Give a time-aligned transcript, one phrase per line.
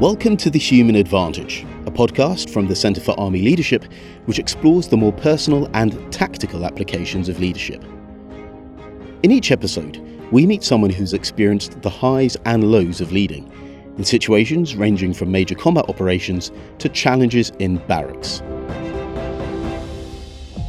[0.00, 3.84] Welcome to The Human Advantage, a podcast from the Centre for Army Leadership,
[4.24, 7.84] which explores the more personal and tactical applications of leadership.
[9.22, 9.98] In each episode,
[10.32, 13.52] we meet someone who's experienced the highs and lows of leading,
[13.98, 18.40] in situations ranging from major combat operations to challenges in barracks.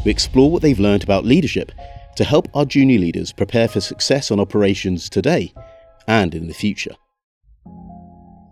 [0.04, 1.72] We explore what they've learned about leadership
[2.18, 5.54] to help our junior leaders prepare for success on operations today
[6.06, 6.96] and in the future.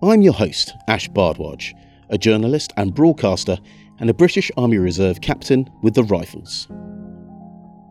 [0.02, 1.74] I'm your host, Ash Bhardwaj,
[2.10, 3.58] a journalist and broadcaster
[4.00, 6.70] and a British Army Reserve captain with the Rifles.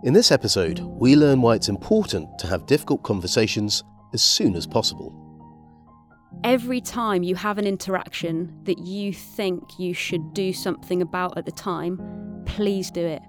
[0.04, 3.84] In this episode, we learn why it's important to have difficult conversations
[4.14, 5.12] as soon as possible.
[6.44, 11.44] Every time you have an interaction that you think you should do something about at
[11.44, 13.20] the time, please do it.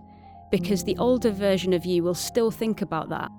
[0.52, 3.30] Because the older version of you will still think about that.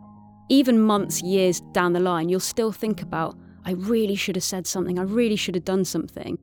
[0.51, 4.67] Even months, years down the line, you'll still think about, I really should have said
[4.67, 6.39] something, I really should have done something.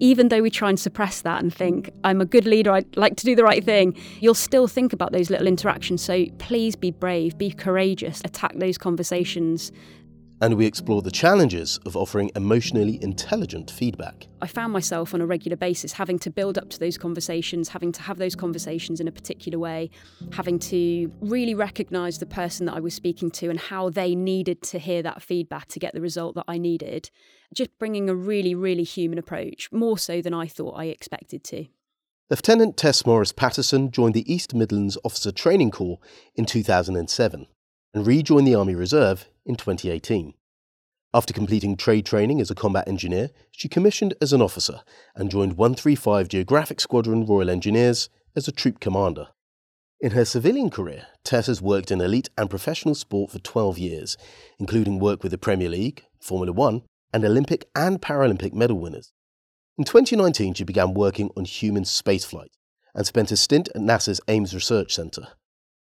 [0.00, 3.16] Even though we try and suppress that and think, I'm a good leader, I'd like
[3.16, 6.02] to do the right thing, you'll still think about those little interactions.
[6.02, 9.72] So please be brave, be courageous, attack those conversations
[10.40, 14.26] and we explore the challenges of offering emotionally intelligent feedback.
[14.40, 17.92] I found myself on a regular basis having to build up to those conversations, having
[17.92, 19.90] to have those conversations in a particular way,
[20.32, 24.62] having to really recognise the person that I was speaking to and how they needed
[24.62, 27.10] to hear that feedback to get the result that I needed.
[27.54, 31.66] Just bringing a really, really human approach, more so than I thought I expected to.
[32.30, 35.98] Lieutenant Tess Morris Paterson joined the East Midlands Officer Training Corps
[36.34, 37.46] in 2007
[37.94, 40.34] and rejoined the Army Reserve in 2018.
[41.14, 44.82] After completing trade training as a combat engineer, she commissioned as an officer
[45.14, 49.28] and joined 135 Geographic Squadron Royal Engineers as a troop commander.
[50.00, 54.16] In her civilian career, Tess has worked in elite and professional sport for 12 years,
[54.58, 59.12] including work with the Premier League, Formula One, and Olympic and Paralympic medal winners.
[59.78, 62.50] In 2019, she began working on human spaceflight
[62.94, 65.28] and spent a stint at NASA's Ames Research Center.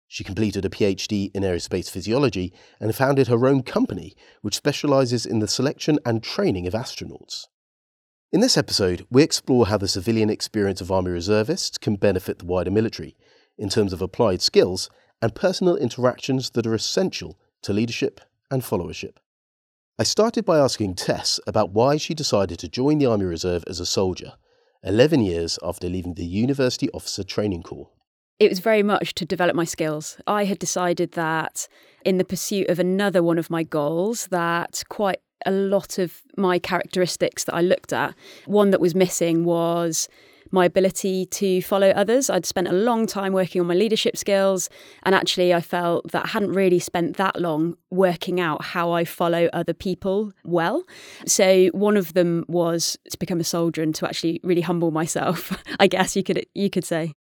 [0.09, 5.40] She completed a PhD in aerospace physiology and founded her own company, which specializes in
[5.40, 7.47] the selection and training of astronauts.
[8.31, 12.46] In this episode, we explore how the civilian experience of Army reservists can benefit the
[12.46, 13.17] wider military
[13.57, 14.90] in terms of applied skills
[15.22, 19.17] and personal interactions that are essential to leadership and followership.
[20.00, 23.79] I started by asking Tess about why she decided to join the Army Reserve as
[23.79, 24.34] a soldier,
[24.84, 27.90] 11 years after leaving the University Officer Training Corps
[28.39, 30.17] it was very much to develop my skills.
[30.27, 31.67] I had decided that
[32.05, 36.59] in the pursuit of another one of my goals, that quite a lot of my
[36.59, 38.13] characteristics that I looked at,
[38.45, 40.07] one that was missing was
[40.51, 42.29] my ability to follow others.
[42.29, 44.69] I'd spent a long time working on my leadership skills,
[45.03, 49.03] and actually, I felt that I hadn't really spent that long working out how I
[49.03, 50.83] follow other people well.
[51.25, 55.61] So, one of them was to become a soldier and to actually really humble myself,
[55.79, 57.13] I guess you could you could say.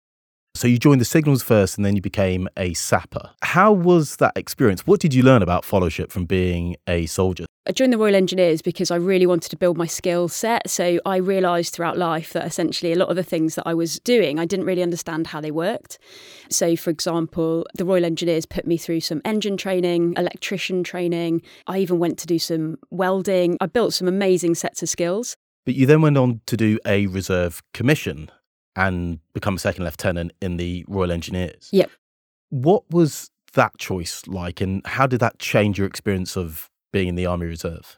[0.56, 3.32] So you joined the Signals first and then you became a sapper.
[3.42, 4.88] How was that experience?
[4.88, 7.46] What did you learn about followership from being a soldier?
[7.68, 10.70] I joined the Royal Engineers because I really wanted to build my skill set.
[10.70, 14.00] So I realised throughout life that essentially a lot of the things that I was
[14.00, 16.00] doing, I didn't really understand how they worked.
[16.50, 21.42] So, for example, the Royal Engineers put me through some engine training, electrician training.
[21.68, 23.58] I even went to do some welding.
[23.60, 25.36] I built some amazing sets of skills.
[25.66, 28.30] But you then went on to do a reserve commission
[28.76, 31.70] and become a second lieutenant in the Royal Engineers.
[31.72, 31.92] Yep.
[32.50, 37.16] What was that choice like, and how did that change your experience of being in
[37.16, 37.98] the Army Reserve?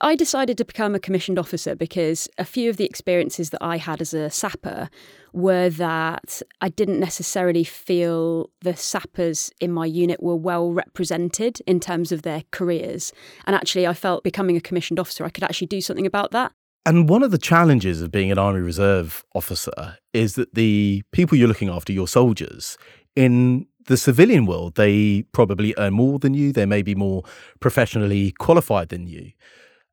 [0.00, 3.78] I decided to become a commissioned officer because a few of the experiences that I
[3.78, 4.90] had as a sapper
[5.32, 11.80] were that I didn't necessarily feel the sappers in my unit were well represented in
[11.80, 13.12] terms of their careers.
[13.46, 16.52] And actually, I felt becoming a commissioned officer, I could actually do something about that.
[16.86, 21.38] And one of the challenges of being an Army Reserve officer is that the people
[21.38, 22.76] you're looking after, your soldiers,
[23.16, 26.52] in the civilian world, they probably earn more than you.
[26.52, 27.22] They may be more
[27.58, 29.32] professionally qualified than you.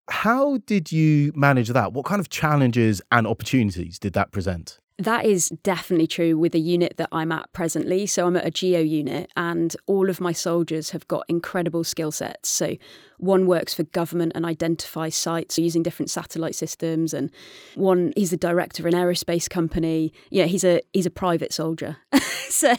[0.09, 1.93] How did you manage that?
[1.93, 4.80] What kind of challenges and opportunities did that present?
[5.01, 8.05] That is definitely true with the unit that I'm at presently.
[8.05, 12.11] So I'm at a geo unit, and all of my soldiers have got incredible skill
[12.11, 12.49] sets.
[12.49, 12.75] So
[13.17, 17.31] one works for government and identifies sites using different satellite systems, and
[17.73, 20.13] one he's the director of an aerospace company.
[20.29, 21.97] Yeah, he's a he's a private soldier.
[22.49, 22.75] so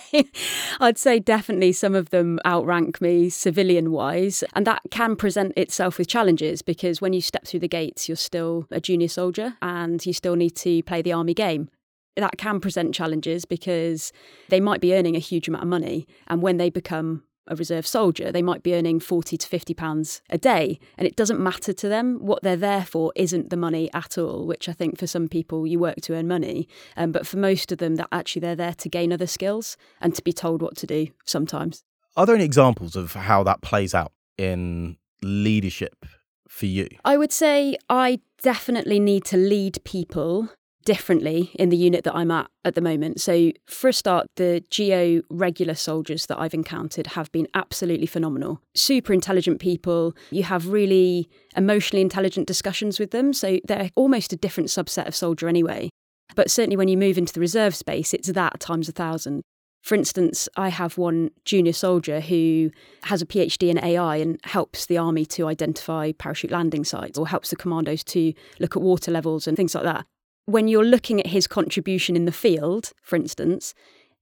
[0.79, 5.99] I'd say definitely some of them outrank me civilian wise, and that can present itself
[5.99, 10.07] with challenges because when you step through the gates, you're still a junior soldier and
[10.07, 11.69] you still need to play the army game
[12.17, 14.13] that can present challenges because
[14.49, 16.07] they might be earning a huge amount of money.
[16.27, 20.23] And when they become a reserve soldier, they might be earning 40 to 50 pounds
[20.31, 22.19] a day and it doesn't matter to them.
[22.21, 25.67] What they're there for isn't the money at all, which I think for some people
[25.67, 26.69] you work to earn money.
[26.97, 30.15] Um, but for most of them, that actually they're there to gain other skills and
[30.15, 31.83] to be told what to do sometimes.
[32.17, 36.05] Are there any examples of how that plays out in leadership
[36.47, 36.89] for you?
[37.05, 40.51] I would say I definitely need to lead people
[40.85, 43.21] differently in the unit that I'm at at the moment.
[43.21, 48.61] So, for a start, the GEO regular soldiers that I've encountered have been absolutely phenomenal.
[48.75, 50.15] Super intelligent people.
[50.31, 53.33] You have really emotionally intelligent discussions with them.
[53.33, 55.91] So, they're almost a different subset of soldier anyway.
[56.35, 59.43] But certainly, when you move into the reserve space, it's that times a thousand.
[59.83, 62.71] For instance, I have one junior soldier who
[63.05, 67.27] has a PhD in AI and helps the army to identify parachute landing sites or
[67.27, 70.07] helps the commandos to look at water levels and things like that
[70.47, 73.75] when you're looking at his contribution in the field, for instance,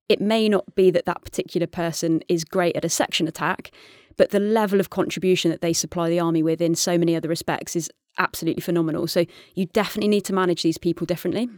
[0.09, 3.71] it may not be that that particular person is great at a section attack,
[4.17, 7.29] but the level of contribution that they supply the army with in so many other
[7.29, 9.07] respects is absolutely phenomenal.
[9.07, 9.25] So
[9.55, 11.49] you definitely need to manage these people differently.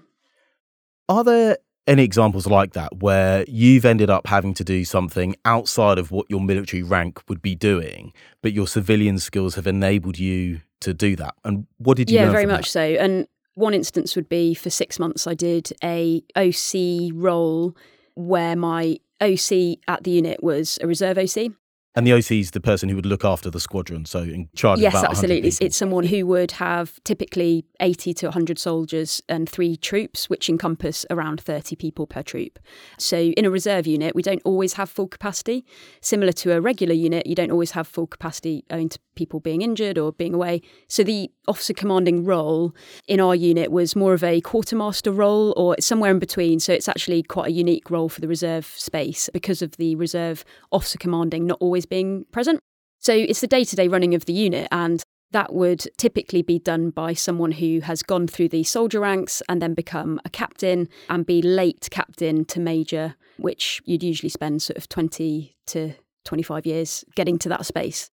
[1.08, 1.56] Are there
[1.86, 6.26] any examples like that where you've ended up having to do something outside of what
[6.28, 11.16] your military rank would be doing, but your civilian skills have enabled you to do
[11.16, 11.34] that?
[11.44, 12.18] And what did you?
[12.18, 12.68] Yeah, very much that?
[12.68, 12.80] so.
[12.80, 17.76] And one instance would be for six months, I did a OC role
[18.14, 21.52] where my OC at the unit was a reserve OC.
[21.94, 24.80] And the OC is the person who would look after the squadron, so in charge
[24.80, 25.50] yes, of Yes, absolutely.
[25.50, 25.66] People.
[25.66, 31.04] It's someone who would have typically 80 to 100 soldiers and three troops, which encompass
[31.10, 32.58] around 30 people per troop.
[32.98, 35.66] So in a reserve unit, we don't always have full capacity.
[36.00, 39.60] Similar to a regular unit, you don't always have full capacity owing to people being
[39.60, 40.62] injured or being away.
[40.88, 42.74] So the officer commanding role
[43.06, 46.60] in our unit was more of a quartermaster role or somewhere in between.
[46.60, 50.44] So it's actually quite a unique role for the reserve space because of the reserve
[50.70, 52.60] officer commanding not always always being present.
[52.98, 55.02] So it's the day to day running of the unit, and
[55.32, 59.60] that would typically be done by someone who has gone through the soldier ranks and
[59.60, 64.76] then become a captain and be late captain to major, which you'd usually spend sort
[64.76, 65.94] of 20 to
[66.24, 68.10] 25 years getting to that space.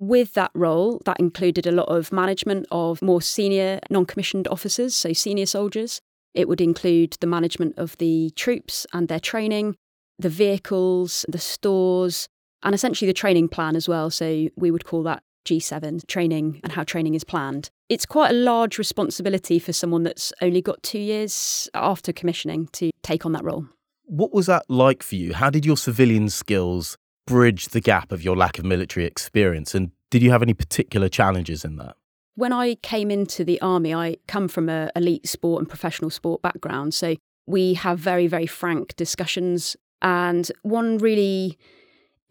[0.00, 4.94] With that role, that included a lot of management of more senior non commissioned officers,
[4.94, 6.00] so senior soldiers.
[6.34, 9.76] It would include the management of the troops and their training,
[10.18, 12.28] the vehicles, the stores,
[12.62, 14.10] and essentially the training plan as well.
[14.10, 17.70] So we would call that G7 training and how training is planned.
[17.88, 22.90] It's quite a large responsibility for someone that's only got two years after commissioning to
[23.02, 23.66] take on that role.
[24.04, 25.34] What was that like for you?
[25.34, 26.96] How did your civilian skills
[27.26, 29.74] bridge the gap of your lack of military experience?
[29.74, 31.96] And did you have any particular challenges in that?
[32.34, 36.40] When I came into the army, I come from a elite sport and professional sport
[36.40, 36.94] background.
[36.94, 37.16] So
[37.46, 39.76] we have very, very frank discussions.
[40.02, 41.58] And one really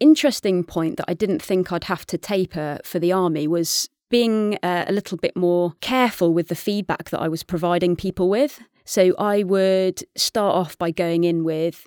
[0.00, 4.58] interesting point that I didn't think I'd have to taper for the army was being
[4.62, 8.60] uh, a little bit more careful with the feedback that I was providing people with.
[8.84, 11.86] So I would start off by going in with,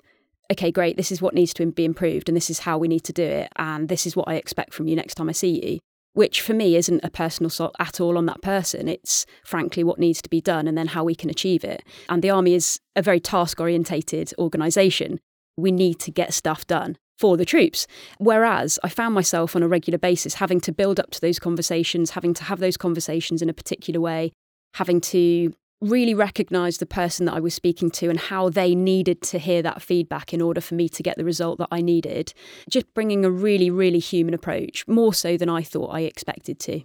[0.52, 3.02] okay, great, this is what needs to be improved, and this is how we need
[3.04, 5.64] to do it, and this is what I expect from you next time I see
[5.66, 5.78] you.
[6.14, 8.86] Which for me isn't a personal sort at all on that person.
[8.86, 11.82] It's frankly what needs to be done and then how we can achieve it.
[12.06, 15.20] And the army is a very task orientated organisation.
[15.56, 17.86] We need to get stuff done for the troops.
[18.18, 22.10] Whereas I found myself on a regular basis having to build up to those conversations,
[22.10, 24.32] having to have those conversations in a particular way,
[24.74, 29.22] having to really recognize the person that I was speaking to and how they needed
[29.22, 32.34] to hear that feedback in order for me to get the result that I needed.
[32.68, 36.82] Just bringing a really, really human approach, more so than I thought I expected to.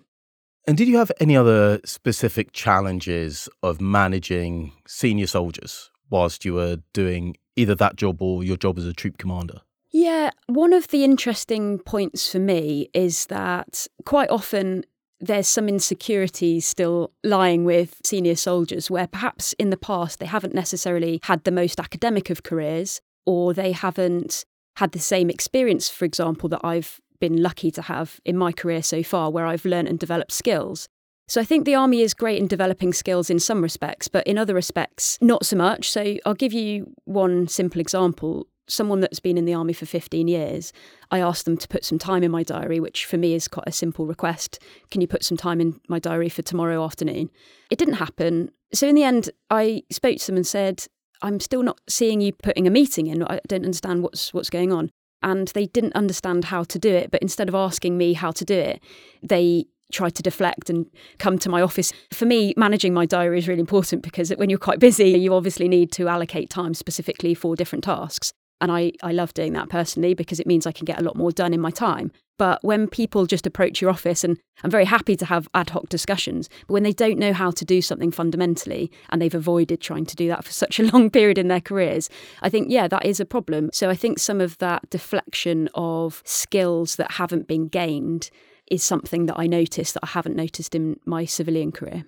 [0.68, 6.78] And did you have any other specific challenges of managing senior soldiers whilst you were
[6.94, 9.62] doing either that job or your job as a troop commander?
[10.00, 14.84] Yeah, one of the interesting points for me is that quite often
[15.20, 20.54] there's some insecurities still lying with senior soldiers where perhaps in the past they haven't
[20.54, 26.06] necessarily had the most academic of careers or they haven't had the same experience, for
[26.06, 29.88] example, that I've been lucky to have in my career so far, where I've learned
[29.88, 30.88] and developed skills.
[31.28, 34.38] So I think the army is great in developing skills in some respects, but in
[34.38, 35.90] other respects, not so much.
[35.90, 40.28] So I'll give you one simple example someone that's been in the army for 15
[40.28, 40.74] years,
[41.12, 43.68] I asked them to put some time in my diary, which for me is quite
[43.68, 44.60] a simple request.
[44.92, 47.30] Can you put some time in my diary for tomorrow afternoon?
[47.72, 48.52] It didn't happen.
[48.74, 50.86] So in the end, I spoke to them and said,
[51.22, 53.24] I'm still not seeing you putting a meeting in.
[53.24, 54.92] I don't understand what's what's going on.
[55.24, 58.46] And they didn't understand how to do it, but instead of asking me how to
[58.46, 58.84] do it,
[59.24, 60.86] they tried to deflect and
[61.18, 61.92] come to my office.
[62.12, 65.68] For me, managing my diary is really important because when you're quite busy, you obviously
[65.68, 68.32] need to allocate time specifically for different tasks.
[68.60, 71.16] And I, I love doing that personally because it means I can get a lot
[71.16, 72.12] more done in my time.
[72.38, 75.90] But when people just approach your office, and I'm very happy to have ad hoc
[75.90, 80.06] discussions, but when they don't know how to do something fundamentally and they've avoided trying
[80.06, 82.10] to do that for such a long period in their careers,
[82.42, 83.70] I think, yeah, that is a problem.
[83.74, 88.30] So I think some of that deflection of skills that haven't been gained
[88.70, 92.06] is something that I noticed that I haven't noticed in my civilian career.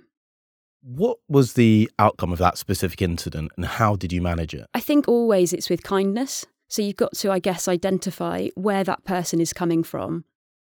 [0.82, 4.66] What was the outcome of that specific incident and how did you manage it?
[4.74, 6.46] I think always it's with kindness.
[6.68, 10.24] So you've got to, I guess, identify where that person is coming from,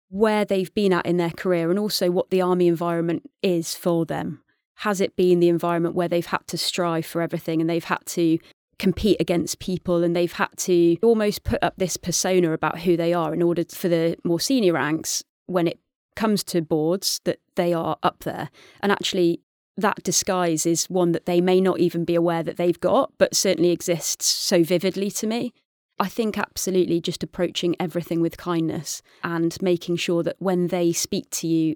[0.09, 4.05] where they've been at in their career, and also what the army environment is for
[4.05, 4.41] them.
[4.75, 8.05] Has it been the environment where they've had to strive for everything and they've had
[8.07, 8.39] to
[8.79, 13.13] compete against people and they've had to almost put up this persona about who they
[13.13, 15.79] are in order for the more senior ranks when it
[16.15, 18.49] comes to boards that they are up there
[18.81, 19.41] and actually
[19.79, 23.35] that disguise is one that they may not even be aware that they've got but
[23.35, 25.53] certainly exists so vividly to me
[25.99, 31.29] I think absolutely just approaching everything with kindness and making sure that when they speak
[31.31, 31.75] to you,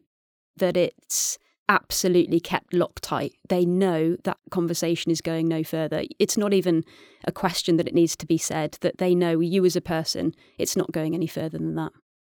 [0.55, 3.33] that it's absolutely kept locked tight.
[3.49, 6.03] They know that conversation is going no further.
[6.19, 6.85] It's not even
[7.25, 10.33] a question that it needs to be said, that they know you as a person,
[10.57, 11.91] it's not going any further than that.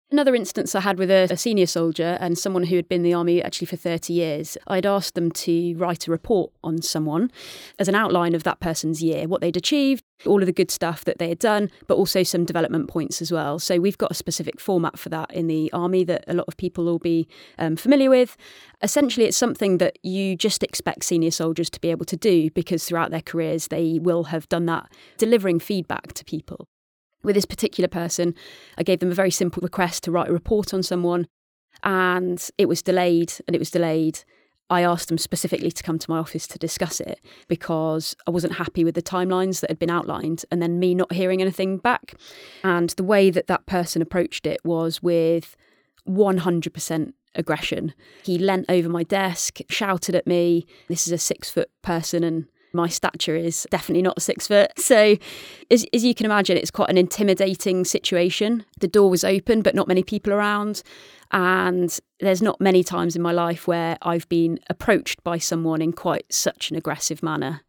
[0.09, 3.03] Another instance I had with a, a, senior soldier and someone who had been in
[3.03, 7.29] the army actually for 30 years, I'd asked them to write a report on someone
[7.81, 11.05] as an outline of that person's year, what they'd achieved, all of the good stuff
[11.07, 13.59] that they had done, but also some development points as well.
[13.59, 16.57] So we've got a specific format for that in the army that a lot of
[16.57, 17.27] people will be
[17.59, 18.37] um, familiar with.
[18.83, 22.85] Essentially, it's something that you just expect senior soldiers to be able to do because
[22.85, 26.69] throughout their careers they will have done that, delivering feedback to people.
[27.23, 28.35] With this particular person,
[28.79, 31.27] I gave them a very simple request to write a report on someone,
[31.83, 34.21] and it was delayed and it was delayed.
[34.69, 38.55] I asked them specifically to come to my office to discuss it because I wasn't
[38.55, 42.15] happy with the timelines that had been outlined and then me not hearing anything back.
[42.65, 45.57] And the way that that person approached it was with
[46.09, 47.95] 100% aggression.
[48.25, 50.67] He leant over my desk, shouted at me.
[50.89, 52.47] This is a six foot person and
[52.77, 54.71] my stature is definitely not six foot.
[54.79, 55.17] So,
[55.71, 58.65] as, as you can imagine, it's quite an intimidating situation.
[58.79, 60.83] The door was open, but not many people around.
[61.33, 65.93] And there's not many times in my life where I've been approached by someone in
[65.93, 67.63] quite such an aggressive manner.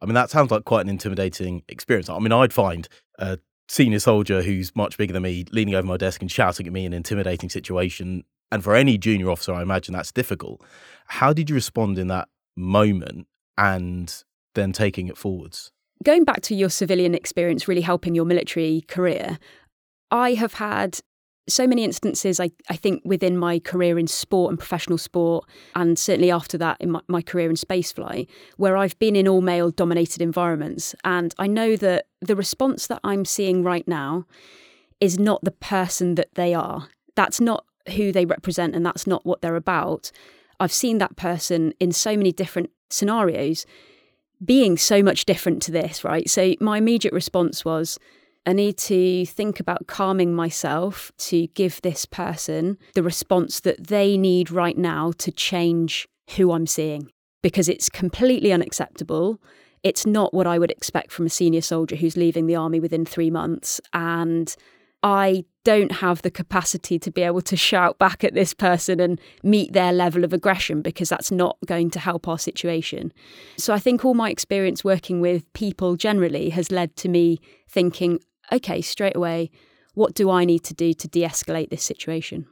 [0.00, 2.08] I mean, that sounds like quite an intimidating experience.
[2.08, 2.88] I mean, I'd find
[3.18, 3.38] a
[3.68, 6.84] senior soldier who's much bigger than me leaning over my desk and shouting at me
[6.84, 8.24] in an intimidating situation.
[8.50, 10.62] And for any junior officer, I imagine that's difficult.
[11.06, 13.26] How did you respond in that moment?
[13.56, 14.24] And
[14.58, 15.70] then taking it forwards.
[16.04, 19.38] Going back to your civilian experience really helping your military career,
[20.10, 21.00] I have had
[21.48, 25.98] so many instances, I, I think, within my career in sport and professional sport, and
[25.98, 29.70] certainly after that in my, my career in spaceflight, where I've been in all male
[29.70, 30.94] dominated environments.
[31.04, 34.26] And I know that the response that I'm seeing right now
[35.00, 36.88] is not the person that they are.
[37.14, 37.64] That's not
[37.96, 40.12] who they represent, and that's not what they're about.
[40.60, 43.64] I've seen that person in so many different scenarios
[44.44, 46.28] being so much different to this, right?
[46.28, 47.98] So my immediate response was,
[48.46, 54.16] I need to think about calming myself to give this person the response that they
[54.16, 57.10] need right now to change who I'm seeing
[57.42, 59.40] because it's completely unacceptable.
[59.82, 63.04] It's not what I would expect from a senior soldier who's leaving the army within
[63.04, 63.80] three months.
[63.92, 64.54] And
[65.02, 69.20] I don't have the capacity to be able to shout back at this person and
[69.42, 73.12] meet their level of aggression because that's not going to help our situation.
[73.58, 77.38] So I think all my experience working with people generally has led to me
[77.68, 79.50] thinking, okay, straight away,
[79.94, 82.46] what do I need to do to de escalate this situation?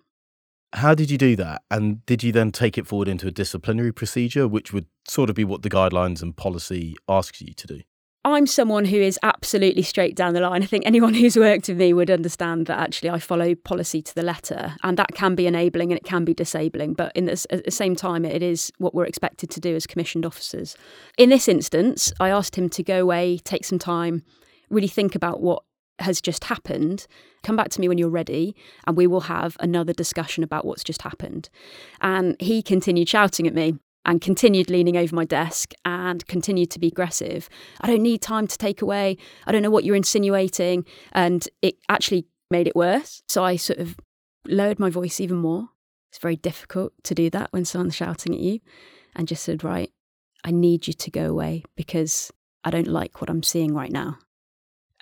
[0.72, 1.62] How did you do that?
[1.70, 5.36] And did you then take it forward into a disciplinary procedure, which would sort of
[5.36, 7.80] be what the guidelines and policy asks you to do?
[8.26, 10.64] I'm someone who is absolutely straight down the line.
[10.64, 14.14] I think anyone who's worked with me would understand that actually I follow policy to
[14.16, 16.94] the letter, and that can be enabling and it can be disabling.
[16.94, 19.86] But in this, at the same time, it is what we're expected to do as
[19.86, 20.76] commissioned officers.
[21.16, 24.24] In this instance, I asked him to go away, take some time,
[24.70, 25.62] really think about what
[26.00, 27.06] has just happened.
[27.44, 28.56] Come back to me when you're ready,
[28.88, 31.48] and we will have another discussion about what's just happened.
[32.00, 36.78] And he continued shouting at me and continued leaning over my desk and continued to
[36.78, 37.48] be aggressive.
[37.80, 39.18] I don't need time to take away.
[39.46, 40.86] I don't know what you're insinuating.
[41.12, 43.22] And it actually made it worse.
[43.28, 43.96] So I sort of
[44.46, 45.70] lowered my voice even more.
[46.10, 48.60] It's very difficult to do that when someone's shouting at you
[49.16, 49.90] and just said, Right,
[50.44, 52.30] I need you to go away because
[52.62, 54.18] I don't like what I'm seeing right now.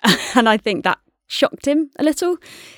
[0.35, 0.97] and I think that
[1.27, 2.37] shocked him a little.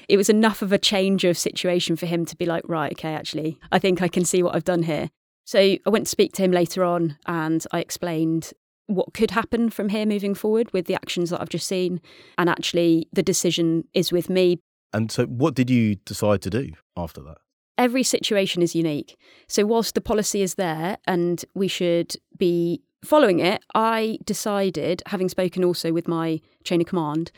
[0.10, 3.13] It was enough of a change of situation for him to be like, right, okay,
[3.13, 5.10] actually, I think I can see what I've done here.
[5.48, 8.51] So I went to speak to him later on and I explained
[8.88, 12.01] what could happen from here moving forward with the actions that I've just seen.
[12.38, 14.60] And actually, the decision is with me.
[14.92, 17.38] And so, what did you decide to do after that?
[17.77, 19.18] Every situation is unique.
[19.48, 25.30] So, whilst the policy is there and we should be following it, I decided, having
[25.30, 27.32] spoken also with my chain of command,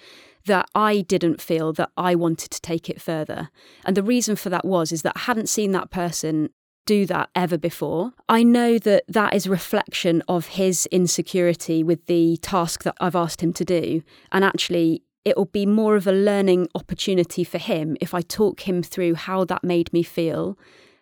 [0.45, 3.49] that I didn't feel that I wanted to take it further.
[3.85, 6.49] And the reason for that was is that I hadn't seen that person
[6.89, 8.13] do that ever before.
[8.27, 13.15] I know that that is a reflection of his insecurity with the task that I've
[13.15, 14.01] asked him to do.
[14.31, 18.67] And actually, it will be more of a learning opportunity for him if I talk
[18.67, 20.57] him through how that made me feel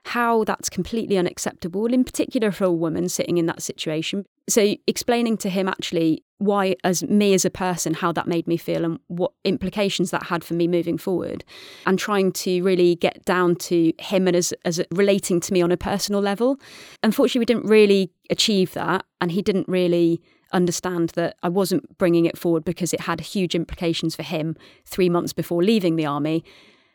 [0.08, 4.26] how that's completely unacceptable, in particular for a woman sitting in that situation.
[4.50, 8.56] So, explaining to him actually why, as me as a person, how that made me
[8.58, 11.44] feel and what implications that had for me moving forward,
[11.86, 15.72] and trying to really get down to him and as, as relating to me on
[15.72, 16.58] a personal level.
[17.04, 20.22] Unfortunately, we didn't really achieve that, and he didn't really
[20.54, 25.10] understand that I wasn't bringing it forward because it had huge implications for him three
[25.10, 26.44] months before leaving the army.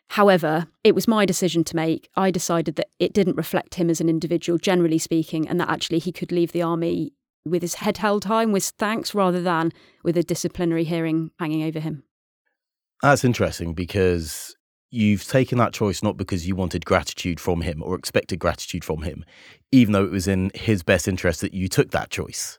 [0.09, 2.09] However, it was my decision to make.
[2.17, 5.99] I decided that it didn't reflect him as an individual, generally speaking, and that actually
[5.99, 7.13] he could leave the army
[7.45, 9.73] with his head held high and with thanks rather than
[10.03, 12.05] with a disciplinary hearing hanging over him.
[13.03, 14.55] That's interesting because
[14.91, 19.03] you've taken that choice not because you wanted gratitude from him or expected gratitude from
[19.03, 19.25] him,
[19.73, 22.59] even though it was in his best interest that you took that choice.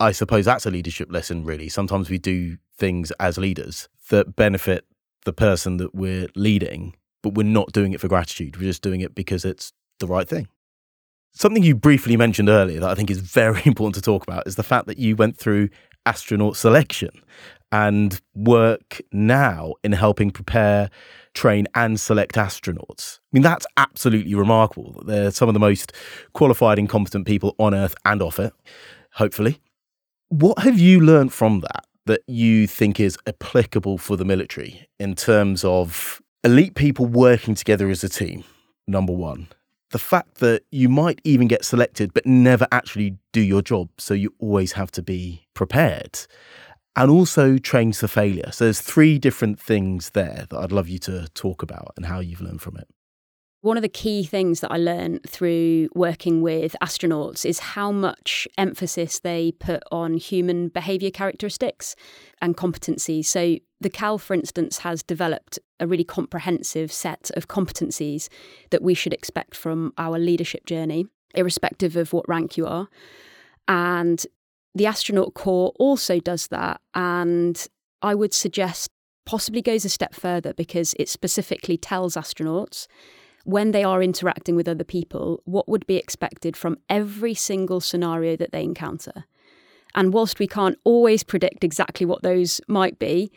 [0.00, 1.68] I suppose that's a leadership lesson, really.
[1.68, 4.84] Sometimes we do things as leaders that benefit
[5.24, 8.56] the person that we're leading, but we're not doing it for gratitude.
[8.56, 10.48] We're just doing it because it's the right thing.
[11.32, 14.56] Something you briefly mentioned earlier that I think is very important to talk about is
[14.56, 15.68] the fact that you went through
[16.06, 17.10] astronaut selection
[17.70, 20.88] and work now in helping prepare,
[21.34, 23.18] train, and select astronauts.
[23.18, 25.02] I mean, that's absolutely remarkable.
[25.04, 25.92] They're some of the most
[26.32, 28.54] qualified and competent people on Earth and off it,
[29.12, 29.60] hopefully.
[30.28, 31.84] What have you learned from that?
[32.08, 37.88] that you think is applicable for the military in terms of elite people working together
[37.90, 38.42] as a team?
[38.88, 39.48] Number one.
[39.90, 43.88] The fact that you might even get selected but never actually do your job.
[43.98, 46.20] So you always have to be prepared.
[46.96, 48.50] And also trains for failure.
[48.50, 52.18] So there's three different things there that I'd love you to talk about and how
[52.20, 52.88] you've learned from it.
[53.60, 58.46] One of the key things that I learned through working with astronauts is how much
[58.56, 61.96] emphasis they put on human behaviour characteristics
[62.40, 63.24] and competencies.
[63.24, 68.28] So, the CAL, for instance, has developed a really comprehensive set of competencies
[68.70, 72.88] that we should expect from our leadership journey, irrespective of what rank you are.
[73.66, 74.24] And
[74.74, 76.80] the astronaut corps also does that.
[76.94, 77.66] And
[78.02, 78.90] I would suggest
[79.24, 82.86] possibly goes a step further because it specifically tells astronauts
[83.44, 88.36] when they are interacting with other people, what would be expected from every single scenario
[88.36, 89.24] that they encounter.
[89.94, 93.32] And whilst we can't always predict exactly what those might be,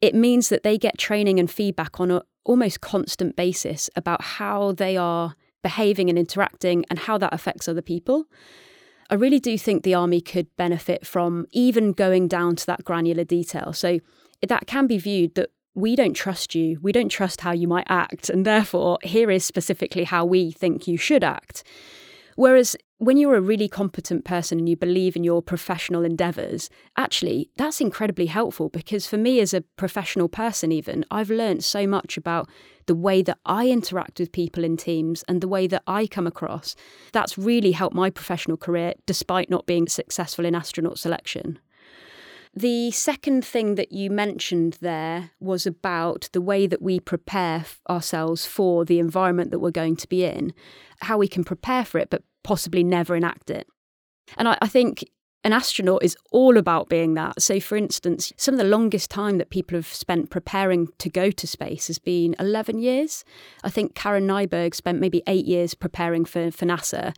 [0.00, 4.72] it means that they get training and feedback on an almost constant basis about how
[4.72, 8.26] they are behaving and interacting and how that affects other people.
[9.10, 13.24] I really do think the army could benefit from even going down to that granular
[13.24, 13.72] detail.
[13.72, 14.00] So
[14.46, 16.78] that can be viewed that we don't trust you.
[16.82, 18.30] We don't trust how you might act.
[18.30, 21.62] And therefore, here is specifically how we think you should act.
[22.36, 27.50] Whereas when you're a really competent person and you believe in your professional endeavours, actually,
[27.56, 32.16] that's incredibly helpful because for me as a professional person, even, I've learned so much
[32.16, 32.48] about
[32.86, 36.26] the way that I interact with people in teams and the way that I come
[36.26, 36.76] across.
[37.12, 41.58] That's really helped my professional career despite not being successful in astronaut selection.
[42.56, 48.46] The second thing that you mentioned there was about the way that we prepare ourselves
[48.46, 50.54] for the environment that we're going to be in,
[51.02, 53.66] how we can prepare for it, but possibly never enact it.
[54.38, 55.04] And I, I think
[55.44, 57.42] an astronaut is all about being that.
[57.42, 61.30] So, for instance, some of the longest time that people have spent preparing to go
[61.30, 63.22] to space has been 11 years.
[63.64, 67.14] I think Karen Nyberg spent maybe eight years preparing for, for NASA.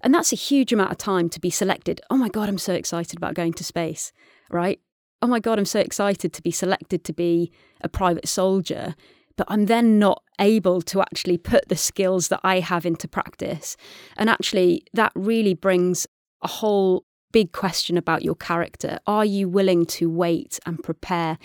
[0.00, 2.00] And that's a huge amount of time to be selected.
[2.08, 4.12] Oh my God, I'm so excited about going to space
[4.50, 4.80] right?
[5.22, 8.94] Oh my God, I'm so excited to be selected to be a private soldier.
[9.36, 13.76] But I'm then not able to actually put the skills that I have into practice.
[14.16, 16.06] And actually, that really brings
[16.42, 18.98] a whole big question about your character.
[19.06, 21.38] Are you willing to wait and prepare?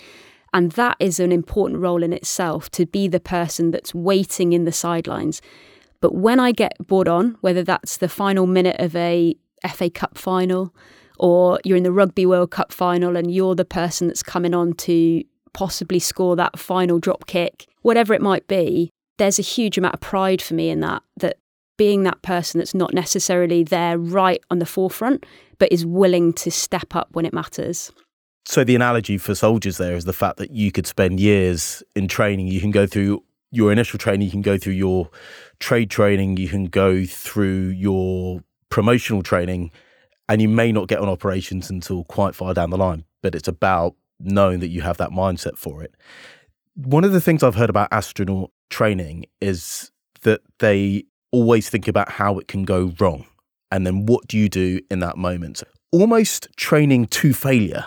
[0.54, 4.64] And that is an important role in itself to be the person that's waiting in
[4.64, 5.42] the sidelines.
[6.00, 9.36] But when I get bored on, whether that's the final minute of a
[9.70, 10.74] FA Cup final,
[11.22, 14.72] or you're in the Rugby World Cup final and you're the person that's coming on
[14.72, 19.94] to possibly score that final drop kick, whatever it might be, there's a huge amount
[19.94, 21.38] of pride for me in that, that
[21.78, 25.24] being that person that's not necessarily there right on the forefront,
[25.58, 27.92] but is willing to step up when it matters.
[28.44, 32.08] So the analogy for soldiers there is the fact that you could spend years in
[32.08, 32.48] training.
[32.48, 35.08] You can go through your initial training, you can go through your
[35.60, 39.70] trade training, you can go through your promotional training,
[40.28, 43.04] and you may not get on operations until quite far down the line.
[43.22, 45.94] But it's about knowing that you have that mindset for it.
[46.74, 49.90] One of the things I've heard about astronaut training is
[50.22, 53.26] that they always think about how it can go wrong.
[53.70, 55.62] And then what do you do in that moment?
[55.90, 57.86] Almost training to failure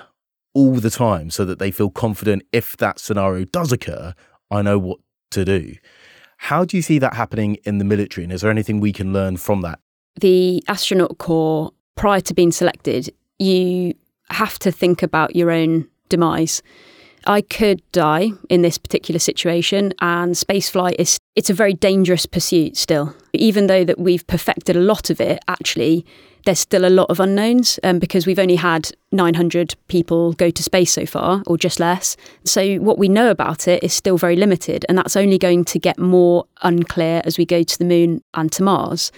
[0.54, 4.14] all the time so that they feel confident if that scenario does occur,
[4.50, 5.00] I know what
[5.32, 5.76] to do.
[6.38, 8.24] How do you see that happening in the military?
[8.24, 9.80] And is there anything we can learn from that?
[10.20, 13.94] The astronaut corps, prior to being selected, you
[14.30, 16.62] have to think about your own demise.
[17.28, 22.78] I could die in this particular situation and spaceflight is it's a very dangerous pursuit
[22.78, 23.16] still.
[23.34, 26.06] Even though that we've perfected a lot of it, actually
[26.46, 30.64] there's still a lot of unknowns um, because we've only had 900 people go to
[30.64, 32.16] space so far, or just less.
[32.44, 35.80] So, what we know about it is still very limited, and that's only going to
[35.80, 39.12] get more unclear as we go to the moon and to Mars.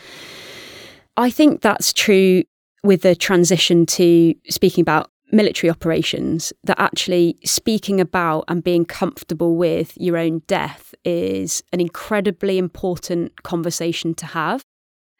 [1.18, 2.44] I think that's true
[2.88, 9.58] with the transition to speaking about military operations that actually speaking about and being comfortable
[9.58, 14.62] with your own death is an incredibly important conversation to have.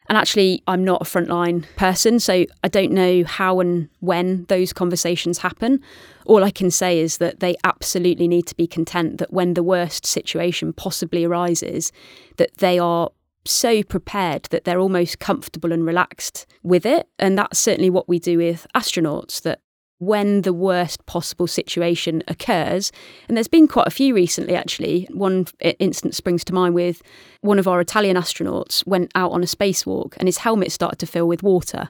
[0.08, 4.72] And actually, I'm not a frontline person, so I don't know how and when those
[4.72, 5.82] conversations happen.
[6.24, 9.62] All I can say is that they absolutely need to be content that when the
[9.62, 11.92] worst situation possibly arises,
[12.38, 13.10] that they are
[13.50, 17.08] so prepared that they're almost comfortable and relaxed with it.
[17.18, 19.60] And that's certainly what we do with astronauts, that
[20.00, 22.92] when the worst possible situation occurs.
[23.26, 25.08] And there's been quite a few recently, actually.
[25.10, 25.46] One
[25.80, 27.02] instance springs to mind with
[27.40, 31.06] one of our Italian astronauts went out on a spacewalk and his helmet started to
[31.06, 31.88] fill with water.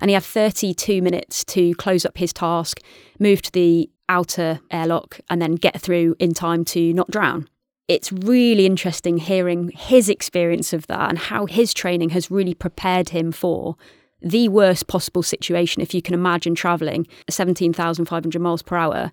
[0.00, 2.80] And he had 32 minutes to close up his task,
[3.18, 7.48] move to the outer airlock, and then get through in time to not drown.
[7.88, 13.08] It's really interesting hearing his experience of that and how his training has really prepared
[13.08, 13.76] him for
[14.20, 19.10] the worst possible situation if you can imagine travelling 17,500 miles per hour,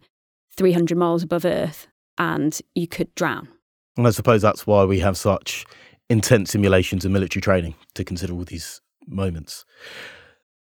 [0.57, 3.47] 300 miles above Earth, and you could drown.
[3.95, 5.65] And I suppose that's why we have such
[6.09, 9.63] intense simulations and military training to consider all these moments.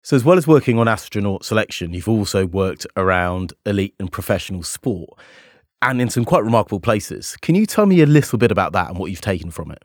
[0.02, 4.64] So, as well as working on astronaut selection, you've also worked around elite and professional
[4.64, 5.18] sport
[5.82, 7.38] and in some quite remarkable places.
[7.42, 9.84] Can you tell me a little bit about that and what you've taken from it?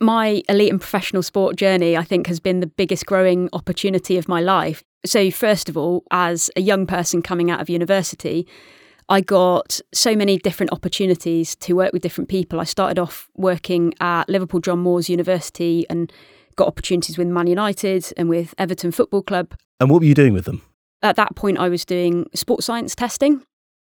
[0.00, 4.28] my elite and professional sport journey, I think, has been the biggest growing opportunity of
[4.28, 4.82] my life.
[5.04, 8.46] So, first of all, as a young person coming out of university,
[9.08, 12.60] I got so many different opportunities to work with different people.
[12.60, 16.12] I started off working at Liverpool John Moores University and
[16.56, 19.54] got opportunities with Man United and with Everton Football Club.
[19.80, 20.62] And what were you doing with them?
[21.02, 23.42] At that point, I was doing sports science testing.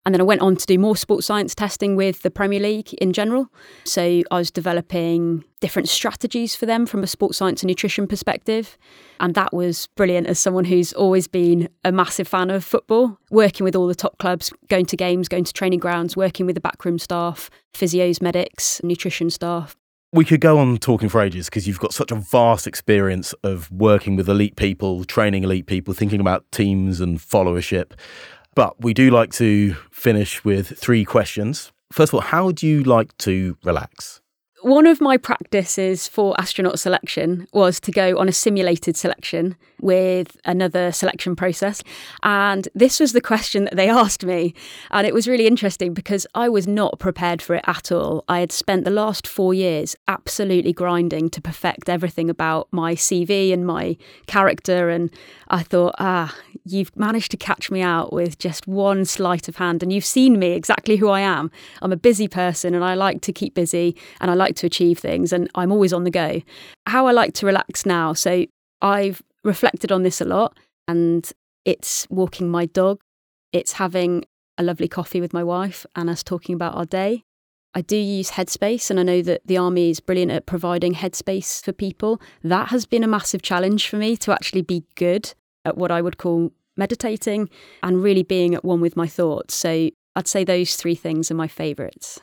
[0.06, 2.94] And then I went on to do more sports science testing with the Premier League
[2.94, 3.50] in general.
[3.84, 8.78] So I was developing different strategies for them from a sports science and nutrition perspective.
[9.20, 13.66] And that was brilliant as someone who's always been a massive fan of football, working
[13.66, 16.62] with all the top clubs, going to games, going to training grounds, working with the
[16.62, 19.76] backroom staff, physios, medics, nutrition staff.
[20.14, 23.70] We could go on talking for ages because you've got such a vast experience of
[23.70, 27.92] working with elite people, training elite people, thinking about teams and followership.
[28.58, 31.72] But we do like to finish with three questions.
[31.92, 34.20] First of all, how do you like to relax?
[34.64, 40.36] One of my practices for astronaut selection was to go on a simulated selection with
[40.44, 41.84] another selection process.
[42.24, 44.56] And this was the question that they asked me.
[44.90, 48.26] And it was really interesting because I was not prepared for it at all.
[48.28, 53.54] I had spent the last four years absolutely grinding to perfect everything about my CV
[53.54, 54.90] and my character.
[54.90, 55.12] And
[55.50, 56.36] I thought, ah,
[56.72, 59.84] you've managed to catch me out with just one sleight of hand.
[59.84, 61.52] And you've seen me exactly who I am.
[61.82, 65.00] I'm a busy person and I like to keep busy and I like to achieve
[65.00, 66.42] things and I'm always on the go.
[66.86, 68.14] How I like to relax now.
[68.14, 68.46] So
[68.82, 71.32] I've reflected on this a lot and
[71.66, 73.00] it's walking my dog,
[73.52, 74.26] it's having
[74.58, 77.24] a lovely coffee with my wife and us talking about our day.
[77.74, 81.64] I do use Headspace, and I know that the Army is brilliant at providing headspace
[81.64, 82.20] for people.
[82.44, 86.02] That has been a massive challenge for me to actually be good at what I
[86.02, 87.50] would call meditating
[87.84, 89.56] and really being at one with my thoughts.
[89.56, 92.20] So I'd say those three things are my favourites.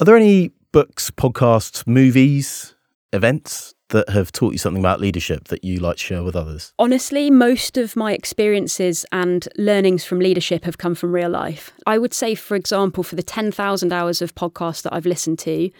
[0.00, 2.74] Are there any books, podcasts, movies,
[3.12, 6.72] events that have taught you something about leadership that you like to share with others?
[6.78, 11.72] Honestly, most of my experiences and learnings from leadership have come from real life.
[11.86, 15.70] I would say, for example, for the 10,000 hours of podcasts that I've listened to,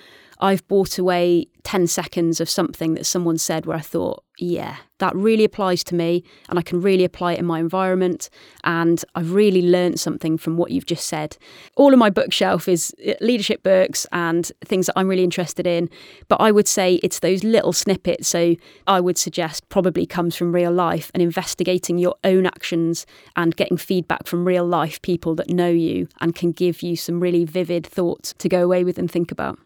[0.41, 5.15] I've bought away 10 seconds of something that someone said where I thought, yeah, that
[5.15, 8.31] really applies to me and I can really apply it in my environment.
[8.65, 11.37] And I've really learned something from what you've just said.
[11.77, 15.91] All of my bookshelf is uh, leadership books and things that I'm really interested in.
[16.29, 18.29] But I would say it's those little snippets.
[18.29, 18.55] So
[18.87, 23.05] I would suggest probably comes from real life and investigating your own actions
[23.37, 27.21] and getting feedback from real life people that know you and can give you some
[27.21, 29.59] really vivid thoughts to go away with and think about.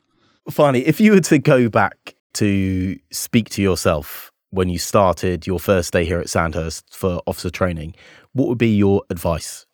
[0.51, 5.61] Finally, if you were to go back to speak to yourself when you started your
[5.61, 7.95] first day here at Sandhurst for officer training,
[8.33, 9.67] what would be your advice?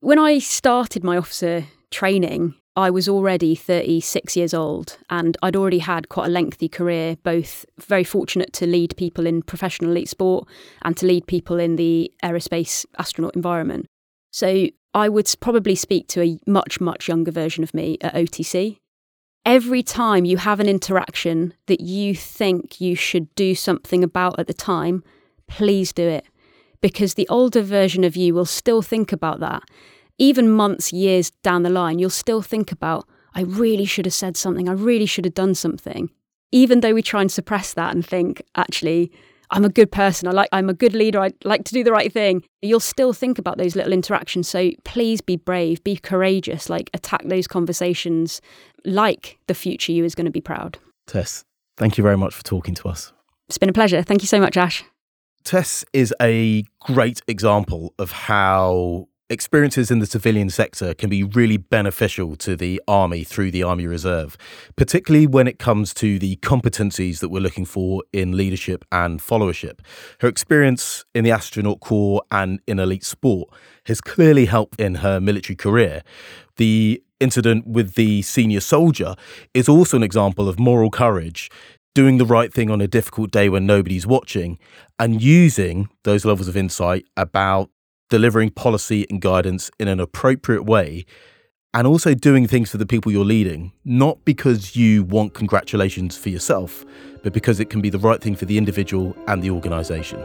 [0.00, 5.80] When I started my officer training, I was already 36 years old and I'd already
[5.80, 10.48] had quite a lengthy career, both very fortunate to lead people in professional elite sport
[10.82, 13.86] and to lead people in the aerospace astronaut environment.
[14.30, 18.78] So I would probably speak to a much, much younger version of me at OTC
[19.44, 24.46] every time you have an interaction that you think you should do something about at
[24.46, 25.02] the time,
[25.46, 26.24] please do it.
[26.80, 29.62] Because the older version of you will still think about that.
[30.18, 34.36] Even months, years down the line, you'll still think about, I really should have said
[34.36, 36.10] something, I really should have done something.
[36.50, 39.10] Even though we try and suppress that and think, actually,
[39.52, 40.28] I'm a good person.
[40.28, 41.20] I like I'm a good leader.
[41.20, 42.42] I like to do the right thing.
[42.62, 44.48] You'll still think about those little interactions.
[44.48, 48.40] So please be brave, be courageous, like attack those conversations
[48.84, 50.78] like the future you is going to be proud.
[51.06, 51.44] Tess,
[51.76, 53.12] thank you very much for talking to us.
[53.48, 54.02] It's been a pleasure.
[54.02, 54.82] Thank you so much, Ash.
[55.44, 61.56] Tess is a great example of how experiences in the civilian sector can be really
[61.56, 64.36] beneficial to the Army through the Army Reserve,
[64.76, 69.80] particularly when it comes to the competencies that we're looking for in leadership and followership.
[70.20, 73.48] Her experience in the astronaut corps and in elite sport
[73.86, 76.02] has clearly helped in her military career.
[76.56, 79.14] The incident with the senior soldier
[79.54, 81.50] is also an example of moral courage
[81.94, 84.58] doing the right thing on a difficult day when nobody's watching
[84.98, 87.70] and using those levels of insight about
[88.12, 91.06] delivering policy and guidance in an appropriate way,
[91.72, 96.28] and also doing things for the people you're leading, not because you want congratulations for
[96.28, 96.84] yourself,
[97.22, 100.20] but because it can be the right thing for the individual and the organisation.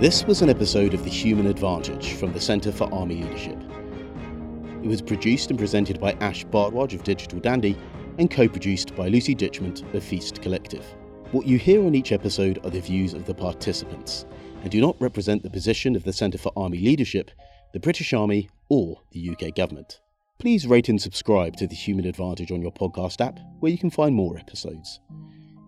[0.00, 3.58] This was an episode of The Human Advantage from the Centre for Army Leadership.
[4.82, 7.76] It was produced and presented by Ash Bhardwaj of Digital Dandy
[8.16, 10.82] and co produced by Lucy Ditchment of Feast Collective.
[11.32, 14.26] What you hear on each episode are the views of the participants
[14.60, 17.30] and do not represent the position of the Centre for Army Leadership,
[17.72, 20.02] the British Army, or the UK Government.
[20.38, 23.88] Please rate and subscribe to The Human Advantage on your podcast app, where you can
[23.88, 25.00] find more episodes.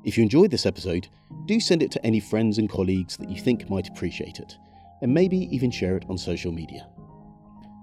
[0.05, 1.09] If you enjoyed this episode,
[1.47, 4.59] do send it to any friends and colleagues that you think might appreciate it,
[5.01, 6.87] and maybe even share it on social media.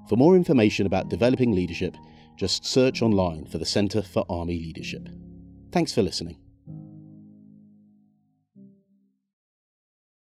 [0.08, 1.98] For more information about developing leadership,
[2.38, 5.10] just search online for the Centre for Army Leadership.
[5.72, 6.38] Thanks for listening.